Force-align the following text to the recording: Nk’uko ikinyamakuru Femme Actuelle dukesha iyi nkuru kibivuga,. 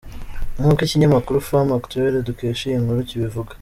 Nk’uko 0.59 0.79
ikinyamakuru 0.83 1.45
Femme 1.47 1.73
Actuelle 1.79 2.25
dukesha 2.27 2.63
iyi 2.67 2.81
nkuru 2.83 2.99
kibivuga,. 3.09 3.51